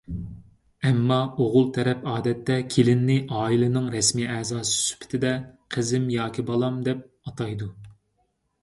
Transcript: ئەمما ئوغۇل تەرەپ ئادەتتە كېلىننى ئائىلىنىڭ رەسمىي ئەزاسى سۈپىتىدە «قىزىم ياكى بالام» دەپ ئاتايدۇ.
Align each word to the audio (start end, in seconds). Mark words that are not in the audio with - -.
ئەمما 0.87 1.17
ئوغۇل 1.41 1.67
تەرەپ 1.75 2.07
ئادەتتە 2.13 2.57
كېلىننى 2.77 3.19
ئائىلىنىڭ 3.41 3.91
رەسمىي 3.97 4.29
ئەزاسى 4.39 4.75
سۈپىتىدە 4.81 5.35
«قىزىم 5.77 6.11
ياكى 6.19 6.49
بالام» 6.51 6.83
دەپ 6.91 7.07
ئاتايدۇ. 7.25 7.75